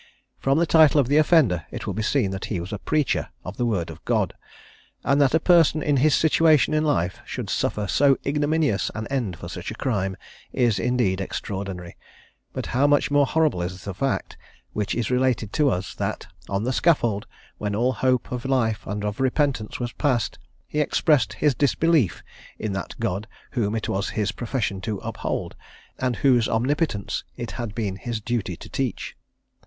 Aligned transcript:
From 0.39 0.57
the 0.57 0.65
title 0.65 0.99
of 0.99 1.09
the 1.09 1.17
offender, 1.17 1.67
it 1.69 1.85
will 1.85 1.93
be 1.93 2.01
seen 2.01 2.31
that 2.31 2.45
he 2.45 2.59
was 2.59 2.73
a 2.73 2.79
preacher 2.79 3.29
of 3.45 3.57
the 3.57 3.67
word 3.67 3.91
of 3.91 4.03
God; 4.03 4.33
and 5.03 5.21
that 5.21 5.35
a 5.35 5.39
person 5.39 5.83
in 5.83 5.97
his 5.97 6.15
situation 6.15 6.73
in 6.73 6.83
life 6.83 7.19
should 7.23 7.51
suffer 7.51 7.85
so 7.87 8.17
ignominious 8.25 8.89
an 8.95 9.05
end 9.11 9.37
for 9.37 9.47
such 9.47 9.69
a 9.69 9.75
crime, 9.75 10.17
is 10.51 10.79
indeed 10.79 11.21
extraordinary; 11.21 11.97
but 12.51 12.65
how 12.73 12.87
much 12.87 13.11
more 13.11 13.27
horrible 13.27 13.61
is 13.61 13.83
the 13.83 13.93
fact 13.93 14.37
which 14.73 14.95
is 14.95 15.11
related 15.11 15.53
to 15.53 15.69
us, 15.69 15.93
that 15.93 16.25
on 16.49 16.63
the 16.63 16.73
scaffold, 16.73 17.27
when 17.59 17.75
all 17.75 17.93
hope 17.93 18.31
of 18.31 18.43
life 18.43 18.87
and 18.87 19.05
of 19.05 19.19
repentance 19.19 19.79
was 19.79 19.91
past, 19.93 20.39
he 20.67 20.79
expressed 20.79 21.33
his 21.33 21.53
disbelief 21.53 22.23
in 22.57 22.73
that 22.73 22.95
God 22.99 23.27
whom 23.51 23.75
it 23.75 23.87
was 23.87 24.09
his 24.09 24.31
profession 24.31 24.81
to 24.81 24.97
uphold, 25.01 25.55
and 25.99 26.15
whose 26.15 26.49
omnipotence 26.49 27.23
it 27.37 27.51
had 27.51 27.75
been 27.75 27.97
his 27.97 28.19
duty 28.19 28.55
to 28.57 28.67
teach! 28.67 29.15